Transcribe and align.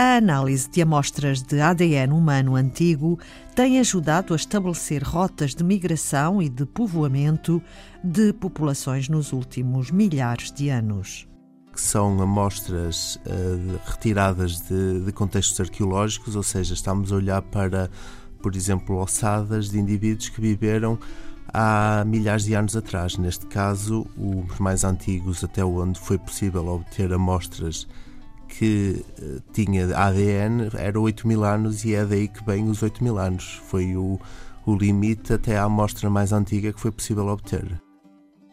A 0.00 0.18
análise 0.18 0.70
de 0.70 0.80
amostras 0.80 1.42
de 1.42 1.60
ADN 1.60 2.12
humano 2.12 2.54
antigo 2.54 3.18
tem 3.52 3.80
ajudado 3.80 4.32
a 4.32 4.36
estabelecer 4.36 5.02
rotas 5.02 5.56
de 5.56 5.64
migração 5.64 6.40
e 6.40 6.48
de 6.48 6.64
povoamento 6.64 7.60
de 8.04 8.32
populações 8.32 9.08
nos 9.08 9.32
últimos 9.32 9.90
milhares 9.90 10.52
de 10.52 10.68
anos. 10.68 11.26
São 11.74 12.22
amostras 12.22 13.16
uh, 13.16 13.80
retiradas 13.86 14.60
de, 14.60 15.00
de 15.00 15.10
contextos 15.10 15.58
arqueológicos, 15.58 16.36
ou 16.36 16.44
seja, 16.44 16.74
estamos 16.74 17.10
a 17.10 17.16
olhar 17.16 17.42
para, 17.42 17.90
por 18.40 18.54
exemplo, 18.54 18.98
ossadas 18.98 19.68
de 19.68 19.80
indivíduos 19.80 20.28
que 20.28 20.40
viveram 20.40 20.96
há 21.52 22.04
milhares 22.06 22.44
de 22.44 22.54
anos 22.54 22.76
atrás. 22.76 23.16
Neste 23.16 23.46
caso, 23.46 24.06
os 24.16 24.60
mais 24.60 24.84
antigos, 24.84 25.42
até 25.42 25.64
onde 25.64 25.98
foi 25.98 26.18
possível 26.18 26.68
obter 26.68 27.12
amostras 27.12 27.88
que 28.58 29.04
uh, 29.20 29.40
tinha 29.52 29.96
ADN 29.96 30.68
era 30.76 30.98
8 30.98 31.28
mil 31.28 31.44
anos 31.44 31.84
e 31.84 31.94
é 31.94 32.04
daí 32.04 32.26
que 32.26 32.44
vem 32.44 32.68
os 32.68 32.82
8 32.82 33.04
mil 33.04 33.16
anos. 33.16 33.60
Foi 33.68 33.96
o, 33.96 34.18
o 34.66 34.74
limite 34.74 35.32
até 35.32 35.56
à 35.56 35.64
amostra 35.64 36.10
mais 36.10 36.32
antiga 36.32 36.72
que 36.72 36.80
foi 36.80 36.90
possível 36.90 37.28
obter. 37.28 37.80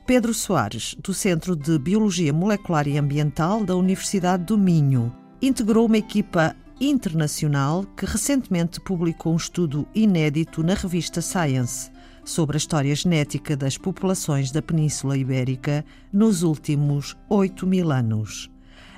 Pedro 0.05 0.31
Soares, 0.31 0.95
do 1.01 1.11
Centro 1.11 1.55
de 1.55 1.79
Biologia 1.79 2.31
Molecular 2.31 2.87
e 2.87 2.99
Ambiental 2.99 3.63
da 3.63 3.75
Universidade 3.75 4.43
do 4.43 4.55
Minho, 4.55 5.11
integrou 5.41 5.87
uma 5.87 5.97
equipa 5.97 6.55
internacional 6.79 7.83
que 7.97 8.05
recentemente 8.05 8.79
publicou 8.79 9.33
um 9.33 9.37
estudo 9.37 9.87
inédito 9.95 10.61
na 10.61 10.75
revista 10.75 11.19
Science 11.19 11.89
sobre 12.23 12.57
a 12.57 12.59
história 12.59 12.93
genética 12.93 13.57
das 13.57 13.75
populações 13.75 14.51
da 14.51 14.61
Península 14.61 15.17
Ibérica 15.17 15.83
nos 16.13 16.43
últimos 16.43 17.17
8 17.27 17.65
mil 17.65 17.91
anos. 17.91 18.51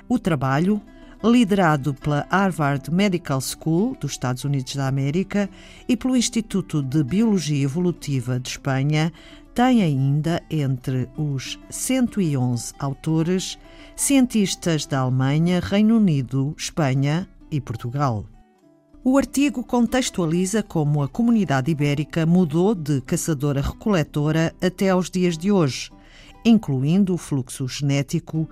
O 0.06 0.18
trabalho, 0.18 0.80
liderado 1.22 1.94
pela 1.94 2.26
Harvard 2.30 2.92
Medical 2.92 3.40
School 3.40 3.96
dos 4.00 4.12
Estados 4.12 4.44
Unidos 4.44 4.76
da 4.76 4.86
América 4.86 5.50
e 5.88 5.96
pelo 5.96 6.16
Instituto 6.16 6.82
de 6.82 7.02
Biologia 7.02 7.64
Evolutiva 7.64 8.38
de 8.38 8.50
Espanha, 8.50 9.12
tem 9.54 9.82
ainda 9.82 10.40
entre 10.48 11.08
os 11.16 11.58
111 11.68 12.72
autores 12.78 13.58
cientistas 13.96 14.86
da 14.86 15.00
Alemanha, 15.00 15.60
Reino 15.60 15.96
Unido, 15.96 16.54
Espanha 16.56 17.28
e 17.50 17.60
Portugal. 17.60 18.24
O 19.02 19.16
artigo 19.16 19.64
contextualiza 19.64 20.62
como 20.62 21.02
a 21.02 21.08
comunidade 21.08 21.70
ibérica 21.70 22.26
mudou 22.26 22.74
de 22.74 23.00
caçadora-recoletora 23.00 24.54
até 24.60 24.90
aos 24.90 25.10
dias 25.10 25.36
de 25.36 25.50
hoje, 25.50 25.90
incluindo 26.44 27.14
o 27.14 27.18
fluxo 27.18 27.66
genético 27.66 28.48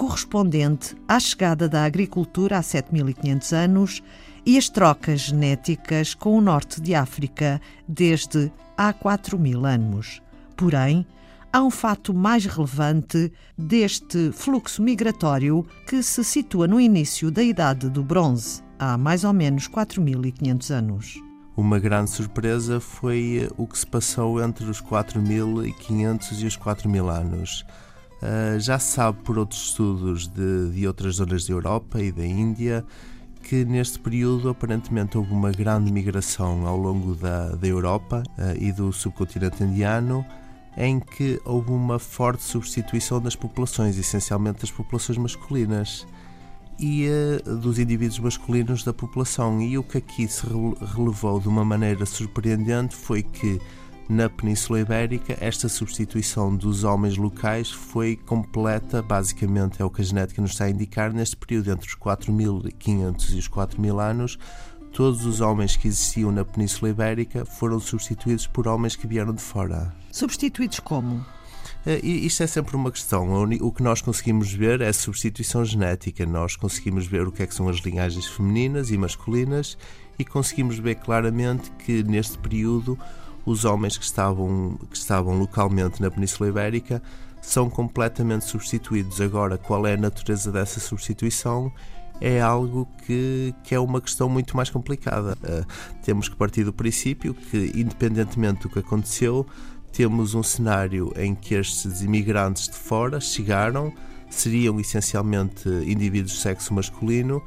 correspondente 0.00 0.96
à 1.06 1.20
chegada 1.20 1.68
da 1.68 1.84
agricultura 1.84 2.56
há 2.56 2.62
7500 2.62 3.52
anos 3.52 4.02
e 4.46 4.56
as 4.56 4.66
trocas 4.66 5.20
genéticas 5.20 6.14
com 6.14 6.38
o 6.38 6.40
norte 6.40 6.80
de 6.80 6.94
África 6.94 7.60
desde 7.86 8.50
há 8.78 8.94
4000 8.94 9.66
anos. 9.66 10.22
Porém, 10.56 11.06
há 11.52 11.62
um 11.62 11.70
fato 11.70 12.14
mais 12.14 12.46
relevante 12.46 13.30
deste 13.58 14.32
fluxo 14.32 14.80
migratório 14.80 15.66
que 15.86 16.02
se 16.02 16.24
situa 16.24 16.66
no 16.66 16.80
início 16.80 17.30
da 17.30 17.42
Idade 17.42 17.90
do 17.90 18.02
Bronze, 18.02 18.62
há 18.78 18.96
mais 18.96 19.22
ou 19.22 19.34
menos 19.34 19.66
4500 19.66 20.70
anos. 20.70 21.14
Uma 21.54 21.78
grande 21.78 22.08
surpresa 22.08 22.80
foi 22.80 23.50
o 23.58 23.66
que 23.66 23.78
se 23.78 23.86
passou 23.86 24.42
entre 24.42 24.64
os 24.64 24.80
4500 24.80 26.40
e 26.40 26.46
os 26.46 26.56
4000 26.56 27.10
anos. 27.10 27.66
Uh, 28.22 28.60
já 28.60 28.78
sabe 28.78 29.18
por 29.22 29.38
outros 29.38 29.68
estudos 29.68 30.28
de, 30.28 30.70
de 30.72 30.86
outras 30.86 31.16
zonas 31.16 31.46
da 31.46 31.54
Europa 31.54 32.02
e 32.02 32.12
da 32.12 32.24
Índia 32.24 32.84
que 33.42 33.64
neste 33.64 33.98
período 33.98 34.50
aparentemente 34.50 35.16
houve 35.16 35.32
uma 35.32 35.50
grande 35.50 35.90
migração 35.90 36.66
ao 36.66 36.76
longo 36.76 37.14
da, 37.14 37.56
da 37.56 37.66
Europa 37.66 38.22
uh, 38.38 38.62
e 38.62 38.70
do 38.72 38.92
subcontinente 38.92 39.64
indiano 39.64 40.24
em 40.76 41.00
que 41.00 41.40
houve 41.44 41.70
uma 41.70 41.98
forte 41.98 42.42
substituição 42.42 43.20
das 43.20 43.34
populações, 43.34 43.98
essencialmente 43.98 44.60
das 44.60 44.70
populações 44.70 45.18
masculinas 45.18 46.06
e 46.78 47.08
uh, 47.08 47.56
dos 47.56 47.78
indivíduos 47.78 48.18
masculinos 48.18 48.84
da 48.84 48.92
população. 48.92 49.60
E 49.60 49.76
o 49.78 49.82
que 49.82 49.98
aqui 49.98 50.28
se 50.28 50.46
relevou 50.94 51.40
de 51.40 51.48
uma 51.48 51.64
maneira 51.64 52.06
surpreendente 52.06 52.94
foi 52.94 53.22
que 53.22 53.60
na 54.10 54.28
Península 54.28 54.80
Ibérica, 54.80 55.38
esta 55.40 55.68
substituição 55.68 56.54
dos 56.56 56.82
homens 56.82 57.16
locais 57.16 57.70
foi 57.70 58.16
completa, 58.16 59.00
basicamente 59.00 59.80
é 59.80 59.84
o 59.84 59.90
que 59.90 60.02
a 60.02 60.04
genética 60.04 60.42
nos 60.42 60.50
está 60.50 60.64
a 60.64 60.70
indicar, 60.70 61.12
neste 61.12 61.36
período 61.36 61.70
entre 61.70 61.86
os 61.86 61.94
4.500 61.94 63.34
e 63.34 63.38
os 63.38 63.48
4.000 63.48 64.02
anos, 64.02 64.36
todos 64.92 65.24
os 65.24 65.40
homens 65.40 65.76
que 65.76 65.86
existiam 65.86 66.32
na 66.32 66.44
Península 66.44 66.90
Ibérica 66.90 67.44
foram 67.44 67.78
substituídos 67.78 68.48
por 68.48 68.66
homens 68.66 68.96
que 68.96 69.06
vieram 69.06 69.32
de 69.32 69.40
fora. 69.40 69.94
Substituídos 70.10 70.80
como? 70.80 71.24
Uh, 71.86 72.04
isto 72.04 72.42
é 72.42 72.48
sempre 72.48 72.74
uma 72.74 72.90
questão. 72.90 73.44
O 73.60 73.70
que 73.70 73.82
nós 73.82 74.02
conseguimos 74.02 74.52
ver 74.52 74.80
é 74.80 74.92
substituição 74.92 75.64
genética. 75.64 76.26
Nós 76.26 76.56
conseguimos 76.56 77.06
ver 77.06 77.28
o 77.28 77.32
que, 77.32 77.44
é 77.44 77.46
que 77.46 77.54
são 77.54 77.68
as 77.68 77.78
linhagens 77.78 78.26
femininas 78.26 78.90
e 78.90 78.98
masculinas 78.98 79.78
e 80.18 80.24
conseguimos 80.24 80.80
ver 80.80 80.96
claramente 80.96 81.70
que 81.78 82.02
neste 82.02 82.36
período 82.38 82.98
os 83.44 83.64
homens 83.64 83.96
que 83.96 84.04
estavam, 84.04 84.78
que 84.90 84.96
estavam 84.96 85.38
localmente 85.38 86.00
na 86.00 86.10
Península 86.10 86.48
Ibérica 86.48 87.02
são 87.40 87.70
completamente 87.70 88.44
substituídos. 88.44 89.20
Agora, 89.20 89.56
qual 89.56 89.86
é 89.86 89.94
a 89.94 89.96
natureza 89.96 90.52
dessa 90.52 90.78
substituição? 90.78 91.72
É 92.20 92.40
algo 92.40 92.86
que, 93.06 93.54
que 93.64 93.74
é 93.74 93.80
uma 93.80 94.00
questão 94.00 94.28
muito 94.28 94.54
mais 94.56 94.68
complicada. 94.68 95.36
Uh, 95.42 95.66
temos 96.02 96.28
que 96.28 96.36
partir 96.36 96.64
do 96.64 96.72
princípio 96.72 97.32
que, 97.32 97.72
independentemente 97.74 98.62
do 98.62 98.68
que 98.68 98.78
aconteceu, 98.78 99.46
temos 99.90 100.34
um 100.34 100.42
cenário 100.42 101.12
em 101.16 101.34
que 101.34 101.54
estes 101.54 102.02
imigrantes 102.02 102.68
de 102.68 102.76
fora 102.76 103.20
chegaram, 103.20 103.92
seriam 104.28 104.78
essencialmente 104.78 105.68
indivíduos 105.68 106.32
de 106.32 106.40
sexo 106.40 106.74
masculino 106.74 107.42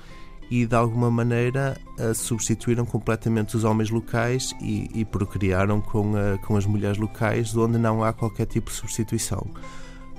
e 0.50 0.66
de 0.66 0.76
alguma 0.76 1.10
maneira 1.10 1.78
substituíram 2.16 2.86
completamente 2.86 3.56
os 3.56 3.64
homens 3.64 3.90
locais 3.90 4.54
e, 4.62 4.90
e 4.94 5.06
procriaram 5.06 5.82
com, 5.82 6.14
a, 6.16 6.38
com 6.46 6.56
as 6.56 6.66
mulheres 6.66 6.98
locais, 6.98 7.56
onde 7.56 7.78
não 7.78 8.04
há 8.04 8.14
qualquer 8.14 8.46
tipo 8.46 8.70
de 8.70 8.76
substituição. 8.76 9.46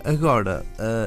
Agora, 0.05 0.65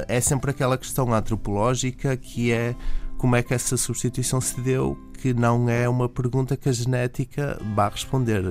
é 0.08 0.20
sempre 0.20 0.50
aquela 0.50 0.76
questão 0.76 1.12
antropológica 1.14 2.16
que 2.16 2.50
é 2.50 2.74
como 3.18 3.34
é 3.34 3.42
que 3.42 3.52
essa 3.52 3.76
substituição 3.76 4.40
se 4.40 4.60
deu, 4.60 4.96
que 5.20 5.34
não 5.34 5.68
é 5.68 5.88
uma 5.88 6.08
pergunta 6.08 6.56
que 6.56 6.68
a 6.68 6.72
genética 6.72 7.60
vá 7.74 7.88
responder. 7.88 8.42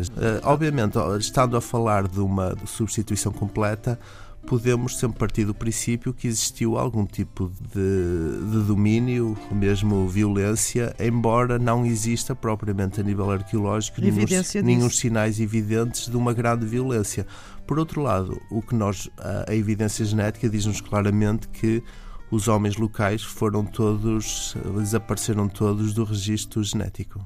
obviamente, 0.44 0.98
estando 1.20 1.56
a 1.56 1.62
falar 1.62 2.08
de 2.08 2.20
uma 2.20 2.56
substituição 2.66 3.32
completa, 3.32 3.98
podemos 4.48 4.98
sempre 4.98 5.20
partir 5.20 5.44
do 5.44 5.54
princípio 5.54 6.14
que 6.14 6.26
existiu 6.26 6.78
algum 6.78 7.06
tipo 7.06 7.52
de, 7.74 8.50
de 8.50 8.66
domínio, 8.66 9.38
mesmo 9.52 10.08
violência, 10.08 10.96
embora 10.98 11.60
não 11.60 11.86
exista 11.86 12.34
propriamente 12.34 13.02
a 13.02 13.04
nível 13.04 13.30
arqueológico 13.30 14.00
nenhum, 14.64 14.90
sinais 14.90 15.42
evidentes 15.42 16.08
de 16.08 16.16
uma 16.16 16.34
grande 16.34 16.66
violência. 16.66 17.28
Por 17.68 17.78
outro 17.78 18.02
lado, 18.02 18.42
o 18.50 18.62
que 18.62 18.74
nós 18.74 19.10
a, 19.18 19.52
a 19.52 19.56
evidência 19.56 20.06
genética 20.06 20.48
diz-nos 20.48 20.80
claramente 20.80 21.50
que 21.50 21.84
os 22.32 22.48
homens 22.48 22.78
locais 22.78 23.22
foram 23.22 23.66
todos 23.66 24.56
desapareceram 24.78 25.50
todos 25.50 25.94
do 25.94 26.06
registro 26.06 26.64
genético. 26.64 27.20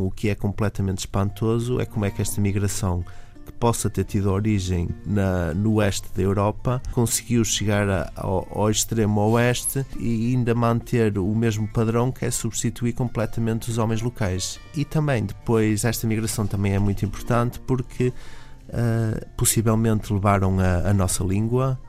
O 0.00 0.10
que 0.10 0.28
é 0.28 0.34
completamente 0.34 0.98
espantoso 0.98 1.80
é 1.80 1.86
como 1.86 2.04
é 2.04 2.10
que 2.10 2.22
esta 2.22 2.40
migração 2.40 3.04
que 3.48 3.52
possa 3.54 3.88
ter 3.88 4.04
tido 4.04 4.30
origem 4.30 4.90
na, 5.06 5.54
no 5.54 5.74
oeste 5.74 6.08
da 6.14 6.22
Europa, 6.22 6.82
conseguiu 6.92 7.42
chegar 7.44 7.88
a, 7.88 8.12
ao, 8.14 8.46
ao, 8.54 8.70
extremo 8.70 9.20
oeste 9.30 9.84
e 9.98 10.34
ainda 10.34 10.54
manter 10.54 11.18
o 11.18 11.34
mesmo 11.34 11.66
padrão 11.66 12.12
que 12.12 12.26
é 12.26 12.30
substituir 12.30 12.92
completamente 12.92 13.70
os 13.70 13.78
homens 13.78 14.02
locais. 14.02 14.60
E 14.76 14.84
também 14.84 15.24
depois 15.24 15.84
esta 15.84 16.06
migração 16.06 16.46
também 16.46 16.74
é 16.74 16.78
muito 16.78 17.04
importante 17.04 17.58
porque 17.60 18.08
uh, 18.08 19.26
possivelmente 19.36 20.12
levaram 20.12 20.60
a, 20.60 20.90
a 20.90 20.94
nossa 20.94 21.24
língua. 21.24 21.80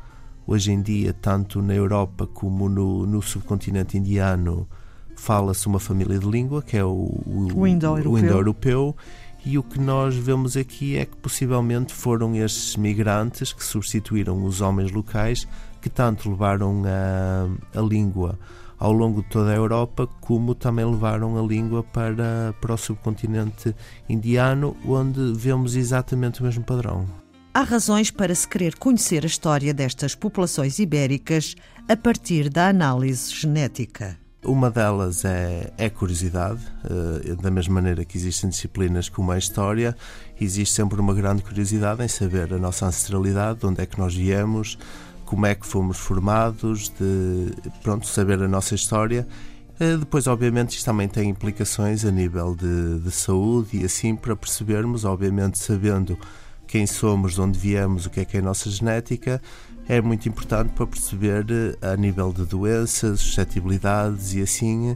Hoje 0.47 0.71
em 0.71 0.81
dia, 0.81 1.13
tanto 1.13 1.61
na 1.61 1.75
Europa 1.75 2.25
como 2.25 2.69
no, 2.69 3.05
no 3.05 3.21
subcontinente 3.21 3.97
indiano, 3.97 4.67
fala-se 5.15 5.67
uma 5.67 5.79
família 5.79 6.17
de 6.17 6.25
língua 6.25 6.63
que 6.63 6.77
é 6.77 6.83
o, 6.83 6.87
o, 6.87 7.47
o 7.53 7.67
indo-europeu. 7.67 8.95
Indo 8.97 9.28
e 9.45 9.57
o 9.57 9.63
que 9.63 9.79
nós 9.79 10.15
vemos 10.15 10.57
aqui 10.57 10.97
é 10.97 11.05
que 11.05 11.15
possivelmente 11.17 11.93
foram 11.93 12.35
estes 12.35 12.75
migrantes 12.75 13.53
que 13.53 13.63
substituíram 13.63 14.43
os 14.43 14.61
homens 14.61 14.91
locais 14.91 15.47
que 15.81 15.89
tanto 15.89 16.29
levaram 16.29 16.83
a, 16.85 17.77
a 17.77 17.81
língua 17.81 18.37
ao 18.77 18.93
longo 18.93 19.21
de 19.21 19.29
toda 19.29 19.51
a 19.51 19.55
Europa, 19.55 20.07
como 20.21 20.55
também 20.55 20.85
levaram 20.85 21.37
a 21.37 21.45
língua 21.45 21.83
para, 21.83 22.55
para 22.61 22.73
o 22.73 22.77
subcontinente 22.77 23.75
indiano, 24.07 24.75
onde 24.85 25.33
vemos 25.33 25.75
exatamente 25.75 26.39
o 26.39 26.45
mesmo 26.45 26.63
padrão. 26.63 27.05
há 27.53 27.63
razões 27.63 28.09
para 28.09 28.33
se 28.33 28.47
querer 28.47 28.75
conhecer 28.75 29.23
a 29.23 29.27
história 29.27 29.73
destas 29.73 30.15
populações 30.15 30.79
ibéricas 30.79 31.55
a 31.89 31.97
partir 31.97 32.49
da 32.49 32.69
análise 32.69 33.33
genética. 33.33 34.17
Uma 34.43 34.71
delas 34.71 35.25
é, 35.25 35.73
é 35.77 35.89
curiosidade, 35.89 36.61
uh, 36.85 37.35
da 37.35 37.51
mesma 37.51 37.75
maneira 37.75 38.05
que 38.05 38.17
existem 38.17 38.49
disciplinas 38.49 39.09
como 39.09 39.31
a 39.31 39.37
história, 39.37 39.95
existe 40.39 40.75
sempre 40.75 40.99
uma 40.99 41.13
grande 41.13 41.43
curiosidade 41.43 42.01
em 42.01 42.07
saber 42.07 42.53
a 42.53 42.57
nossa 42.57 42.85
ancestralidade, 42.85 43.59
de 43.59 43.65
onde 43.65 43.81
é 43.81 43.85
que 43.85 43.99
nós 43.99 44.15
viemos, 44.15 44.77
como 45.25 45.45
é 45.45 45.53
que 45.53 45.67
fomos 45.67 45.97
formados, 45.97 46.89
de 46.97 47.51
pronto, 47.83 48.07
saber 48.07 48.41
a 48.41 48.47
nossa 48.47 48.75
história. 48.75 49.27
Uh, 49.75 49.97
depois, 49.97 50.25
obviamente, 50.25 50.77
isto 50.77 50.85
também 50.85 51.09
tem 51.09 51.29
implicações 51.29 52.05
a 52.05 52.11
nível 52.11 52.55
de, 52.55 52.99
de 52.99 53.11
saúde 53.11 53.81
e 53.81 53.83
assim 53.83 54.15
para 54.15 54.37
percebermos, 54.37 55.03
obviamente, 55.03 55.59
sabendo 55.59 56.17
quem 56.65 56.87
somos, 56.87 57.33
de 57.33 57.41
onde 57.41 57.59
viemos, 57.59 58.05
o 58.05 58.09
que 58.09 58.21
é 58.21 58.25
que 58.25 58.37
é 58.37 58.39
a 58.39 58.43
nossa 58.43 58.69
genética, 58.69 59.41
é 59.89 59.99
muito 59.99 60.29
importante 60.29 60.71
para 60.73 60.85
perceber 60.85 61.47
eh, 61.49 61.93
a 61.93 61.97
nível 61.97 62.31
de 62.31 62.45
doenças, 62.45 63.19
suscetibilidades 63.21 64.35
e 64.35 64.41
assim 64.41 64.95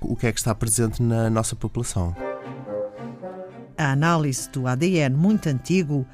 o 0.00 0.16
que 0.16 0.26
é 0.26 0.32
que 0.32 0.38
está 0.38 0.54
presente 0.54 1.02
na 1.02 1.28
nossa 1.28 1.54
população. 1.54 2.16
A 3.76 3.92
análise 3.92 4.50
do 4.50 4.66
ADN 4.66 5.14
muito 5.14 5.46
antigo 5.46 6.06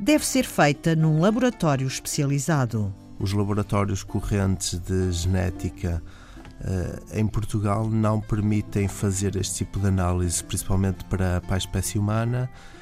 deve 0.00 0.24
ser 0.24 0.46
feita 0.46 0.96
num 0.96 1.20
laboratório 1.20 1.86
especializado. 1.86 2.92
Os 3.18 3.34
laboratórios 3.34 4.02
correntes 4.02 4.78
de 4.78 5.12
genética 5.12 6.02
uh, 6.62 7.18
em 7.18 7.26
Portugal 7.26 7.86
não 7.88 8.18
permitem 8.18 8.88
fazer 8.88 9.36
este 9.36 9.56
tipo 9.56 9.78
de 9.78 9.88
análise, 9.88 10.42
principalmente 10.42 11.04
para, 11.04 11.42
para 11.42 11.54
a 11.54 11.58
espécie 11.58 11.98
humana 11.98 12.48
eh, 12.48 12.74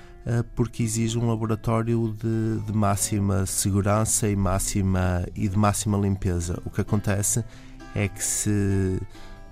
porque 0.54 0.82
exige 0.82 1.18
um 1.18 1.28
laboratório 1.28 2.14
de, 2.22 2.60
de, 2.64 2.72
máxima 2.72 3.44
segurança 3.46 4.28
e, 4.28 4.36
máxima, 4.36 5.26
e 5.34 5.48
de 5.48 5.56
máxima 5.56 5.98
limpeza. 5.98 6.60
O 6.64 6.70
que 6.70 6.80
acontece 6.80 7.44
é 7.94 8.08
que 8.08 8.22
se 8.22 9.00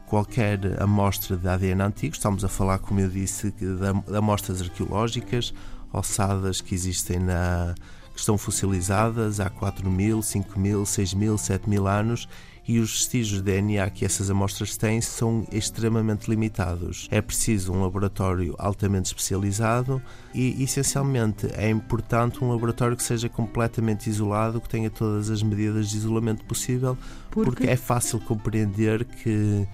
qualquer 0.07 0.81
amostra 0.83 1.37
de 1.37 1.49
ADN 1.49 1.83
antigo, 1.83 2.15
estamos 2.15 2.45
a 2.45 2.49
falar, 2.49 2.79
como 2.79 3.01
eu 3.01 3.09
disse, 3.09 3.53
de 3.53 4.17
amostras 4.17 4.61
arqueológicas, 4.61 5.55
ossadas 5.93 6.61
que 6.61 6.75
existem 6.75 7.19
na 7.19 7.75
que 8.13 8.19
estão 8.19 8.37
fossilizadas 8.37 9.39
há 9.39 9.49
4 9.49 9.89
mil, 9.89 10.21
5 10.21 10.59
mil, 10.59 10.85
6 10.85 11.15
mil, 11.15 11.39
7 11.39 11.71
mil 11.71 11.87
anos 11.87 12.29
e 12.67 12.79
os 12.79 12.93
vestígios 12.93 13.43
de 13.43 13.53
DNA 13.53 13.89
que 13.91 14.05
essas 14.05 14.31
amostras 14.31 14.77
têm 14.77 15.01
são 15.01 15.47
extremamente 15.51 16.29
limitados. 16.29 17.09
É 17.11 17.21
preciso 17.21 17.73
um 17.73 17.83
laboratório 17.83 18.55
altamente 18.59 19.07
especializado 19.07 20.01
e, 20.35 20.63
essencialmente, 20.63 21.49
é 21.55 21.69
importante 21.69 22.43
um 22.43 22.51
laboratório 22.51 22.97
que 22.97 23.03
seja 23.03 23.29
completamente 23.29 24.09
isolado, 24.09 24.61
que 24.61 24.69
tenha 24.69 24.91
todas 24.91 25.31
as 25.31 25.43
medidas 25.43 25.91
de 25.91 25.97
isolamento 25.97 26.45
possível, 26.45 26.97
porque, 27.31 27.51
porque 27.51 27.71
é 27.71 27.77
fácil 27.77 28.21
compreender 28.21 29.05
que 29.05 29.67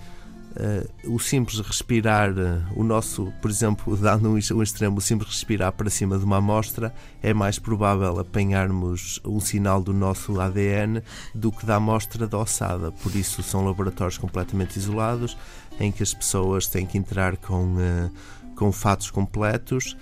Uh, 0.57 1.15
o 1.15 1.19
simples 1.19 1.61
respirar, 1.61 2.31
uh, 2.31 2.63
o 2.75 2.83
nosso, 2.83 3.31
por 3.43 3.51
exemplo, 3.51 3.95
dando 4.01 4.31
um, 4.31 4.39
extremo, 4.39 4.97
o 4.97 5.01
simples 5.03 5.31
respirar 5.31 5.71
para 5.73 5.91
cima 5.91 6.19
de 6.19 6.25
uma 6.25 6.39
amostra, 6.39 6.95
é 7.23 7.35
mais 7.35 7.59
provável 7.59 8.19
apanharmos 8.19 9.21
um 9.23 9.39
sinal 9.39 9.83
do 9.83 9.93
nosso 9.93 10.41
ADN 10.41 11.03
do 11.35 11.53
que 11.53 11.67
da 11.67 11.77
amostra 11.77 12.27
da 12.27 12.39
ossada. 12.39 12.91
Por 12.91 13.15
isso, 13.15 13.43
são 13.43 13.67
laboratórios 13.67 14.17
completamente 14.17 14.79
isolados, 14.79 15.37
em 15.79 15.93
que 15.93 16.03
as 16.03 16.15
pessoas 16.15 16.67
têm 16.67 16.87
que 16.87 16.97
entrar 16.97 17.37
com, 17.37 17.75
uh, 17.75 18.11
com 18.55 18.73
fatos 18.73 19.11
completos. 19.11 19.97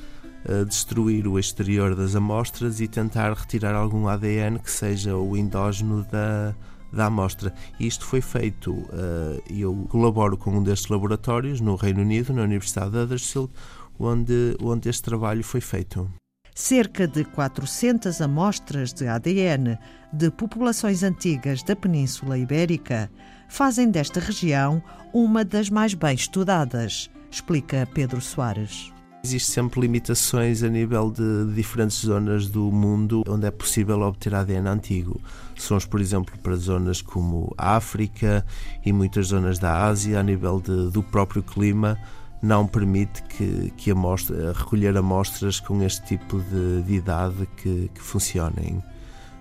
Destruir 0.69 1.27
o 1.27 1.39
exterior 1.39 1.95
das 1.95 2.15
amostras 2.15 2.79
e 2.79 2.87
tentar 2.87 3.33
retirar 3.33 3.75
algum 3.75 4.07
ADN 4.07 4.59
que 4.59 4.71
seja 4.71 5.17
o 5.17 5.35
endógeno 5.39 6.05
da, 6.13 6.55
da 6.95 7.07
amostra. 7.07 7.53
Isto 7.79 8.07
foi 8.07 8.21
feito, 8.21 8.73
uh, 8.73 9.43
eu 9.51 9.87
colaboro 9.89 10.37
com 10.37 10.51
um 10.51 10.63
destes 10.63 10.89
laboratórios 10.89 11.61
no 11.61 11.75
Reino 11.77 12.01
Unido, 12.01 12.33
na 12.33 12.43
Universidade 12.43 12.91
de 12.93 12.99
Huddersfield, 12.99 13.51
onde, 13.99 14.57
onde 14.63 14.89
este 14.89 15.03
trabalho 15.03 15.43
foi 15.43 15.61
feito. 15.61 16.11
Cerca 16.55 17.09
de 17.09 17.25
400 17.25 18.21
amostras 18.21 18.93
de 18.93 19.09
ADN 19.09 19.77
de 20.13 20.31
populações 20.31 21.03
antigas 21.03 21.65
da 21.65 21.75
Península 21.75 22.39
Ibérica 22.39 23.11
fazem 23.49 23.91
desta 23.91 24.21
região 24.21 24.81
uma 25.13 25.45
das 25.45 25.69
mais 25.69 25.95
bem 25.95 26.15
estudadas, 26.15 27.11
explica 27.29 27.89
Pedro 27.93 28.21
Soares. 28.21 28.94
Existem 29.25 29.55
sempre 29.55 29.81
limitações 29.81 30.63
a 30.63 30.69
nível 30.69 31.11
de 31.11 31.55
diferentes 31.55 32.05
zonas 32.05 32.47
do 32.47 32.71
mundo 32.71 33.23
onde 33.27 33.47
é 33.47 33.51
possível 33.51 34.03
obter 34.03 34.35
ADN 34.35 34.69
antigo. 34.69 35.19
São, 35.57 35.79
por 35.79 35.99
exemplo, 35.99 36.39
para 36.43 36.55
zonas 36.57 37.01
como 37.01 37.51
a 37.57 37.75
África 37.75 38.45
e 38.85 38.93
muitas 38.93 39.29
zonas 39.29 39.59
da 39.59 39.87
Ásia, 39.87 40.21
a 40.21 40.23
nível 40.23 40.61
de, 40.61 40.91
do 40.91 41.03
próprio 41.03 41.43
clima, 41.43 41.99
não 42.43 42.67
permite 42.67 43.23
que, 43.23 43.73
que 43.79 43.91
amostra, 43.91 44.53
recolher 44.53 44.95
amostras 44.95 45.59
com 45.59 45.83
este 45.83 46.05
tipo 46.05 46.39
de, 46.43 46.83
de 46.83 46.93
idade 46.93 47.49
que, 47.57 47.91
que 47.95 48.03
funcionem. 48.03 48.85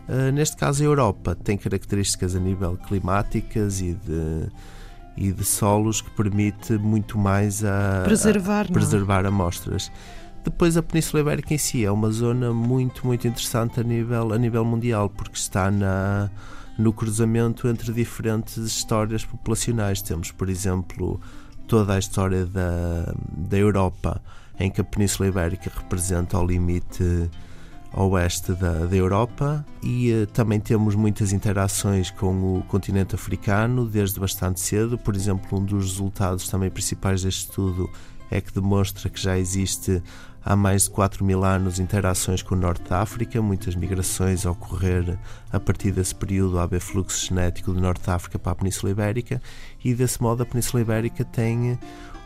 Uh, 0.07 0.31
neste 0.31 0.55
caso, 0.55 0.81
a 0.81 0.85
Europa 0.85 1.35
tem 1.35 1.57
características 1.57 2.37
a 2.37 2.39
nível 2.39 2.77
climáticas 2.87 3.81
e 3.81 3.95
de 3.95 4.49
e 5.15 5.31
de 5.31 5.43
solos 5.43 6.01
que 6.01 6.09
permite 6.11 6.73
muito 6.73 7.17
mais 7.17 7.63
a 7.63 8.01
preservar, 8.03 8.65
a, 8.65 8.69
é? 8.69 8.73
preservar 8.73 9.25
amostras. 9.25 9.91
Depois 10.43 10.75
a 10.75 10.83
Península 10.83 11.21
Ibérica 11.21 11.53
em 11.53 11.57
si 11.57 11.85
é 11.85 11.91
uma 11.91 12.11
zona 12.11 12.51
muito, 12.51 13.07
muito 13.07 13.27
interessante 13.27 13.79
a 13.79 13.83
nível, 13.83 14.33
a 14.33 14.37
nível 14.37 14.65
mundial, 14.65 15.09
porque 15.09 15.37
está 15.37 15.71
na, 15.71 16.29
no 16.77 16.91
cruzamento 16.91 17.67
entre 17.67 17.93
diferentes 17.93 18.57
histórias 18.57 19.23
populacionais. 19.23 20.01
Temos, 20.01 20.31
por 20.31 20.49
exemplo, 20.49 21.21
toda 21.67 21.93
a 21.93 21.99
história 21.99 22.45
da, 22.45 23.13
da 23.29 23.57
Europa, 23.57 24.21
em 24.59 24.69
que 24.69 24.81
a 24.81 24.83
Península 24.83 25.29
Ibérica 25.29 25.71
representa 25.73 26.37
o 26.37 26.45
limite 26.45 27.29
oeste 27.93 28.53
da, 28.53 28.85
da 28.85 28.95
Europa 28.95 29.65
e 29.81 30.11
uh, 30.11 30.27
também 30.27 30.59
temos 30.59 30.95
muitas 30.95 31.31
interações 31.31 32.09
com 32.09 32.57
o 32.57 32.63
continente 32.63 33.13
africano 33.13 33.85
desde 33.85 34.19
bastante 34.19 34.59
cedo. 34.59 34.97
Por 34.97 35.15
exemplo, 35.15 35.59
um 35.59 35.63
dos 35.63 35.91
resultados 35.91 36.49
também 36.49 36.69
principais 36.69 37.23
deste 37.23 37.49
estudo 37.49 37.89
é 38.31 38.41
que 38.41 38.51
demonstra 38.51 39.09
que 39.09 39.21
já 39.21 39.37
existe 39.37 40.01
há 40.43 40.55
mais 40.55 40.83
de 40.83 40.89
4 40.89 41.23
mil 41.23 41.43
anos 41.43 41.79
interações 41.79 42.41
com 42.41 42.55
o 42.55 42.57
norte 42.57 42.89
da 42.89 43.01
África, 43.01 43.41
muitas 43.41 43.75
migrações 43.75 44.45
a 44.45 44.51
ocorrer 44.51 45.17
a 45.51 45.59
partir 45.59 45.91
desse 45.91 46.15
período, 46.15 46.59
haver 46.59 46.81
fluxo 46.81 47.27
genético 47.27 47.71
do 47.71 47.79
norte 47.79 48.05
da 48.05 48.15
África 48.15 48.39
para 48.39 48.51
a 48.51 48.55
Península 48.55 48.91
Ibérica 48.91 49.41
e 49.83 49.93
desse 49.93 50.21
modo 50.21 50.43
a 50.43 50.45
Península 50.45 50.81
Ibérica 50.81 51.23
tem 51.23 51.77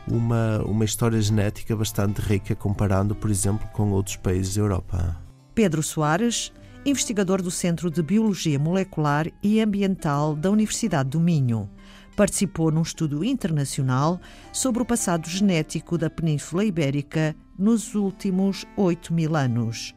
uma, 0.08 0.60
uma 0.64 0.86
história 0.86 1.22
genética 1.22 1.76
bastante 1.76 2.22
rica 2.22 2.56
comparando, 2.56 3.14
por 3.14 3.30
exemplo, 3.30 3.68
com 3.74 3.92
outros 3.92 4.16
países 4.16 4.56
da 4.56 4.62
Europa. 4.62 5.27
Pedro 5.58 5.82
Soares, 5.82 6.54
investigador 6.86 7.42
do 7.42 7.50
Centro 7.50 7.90
de 7.90 8.04
Biologia 8.04 8.60
Molecular 8.60 9.26
e 9.42 9.60
Ambiental 9.60 10.36
da 10.36 10.52
Universidade 10.52 11.10
do 11.10 11.20
Minho. 11.20 11.68
Participou 12.16 12.70
num 12.70 12.84
estudo 12.84 13.24
internacional 13.24 14.22
sobre 14.54 14.84
o 14.84 14.86
passado 14.86 15.28
genético 15.28 15.98
da 15.98 16.12
Península 16.12 16.64
Ibérica 16.64 17.36
nos 17.58 17.96
últimos 17.96 18.68
8 18.78 19.12
mil 19.12 19.36
anos. 19.36 19.96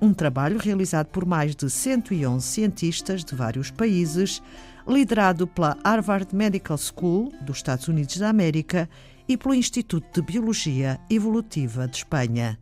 Um 0.00 0.14
trabalho 0.14 0.56
realizado 0.56 1.08
por 1.08 1.26
mais 1.26 1.54
de 1.54 1.68
111 1.68 2.46
cientistas 2.46 3.22
de 3.22 3.34
vários 3.34 3.70
países, 3.70 4.42
liderado 4.88 5.46
pela 5.46 5.76
Harvard 5.84 6.34
Medical 6.34 6.78
School 6.78 7.30
dos 7.42 7.58
Estados 7.58 7.86
Unidos 7.86 8.16
da 8.16 8.30
América 8.30 8.88
e 9.28 9.36
pelo 9.36 9.54
Instituto 9.54 10.22
de 10.22 10.26
Biologia 10.32 10.98
Evolutiva 11.10 11.86
de 11.86 11.98
Espanha 11.98 12.58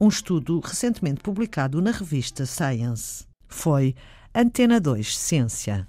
um 0.00 0.08
estudo 0.08 0.60
recentemente 0.60 1.20
publicado 1.20 1.80
na 1.80 1.90
revista 1.90 2.46
Science. 2.46 3.24
Foi 3.48 3.94
Antena 4.34 4.80
2 4.80 5.16
Ciência. 5.16 5.86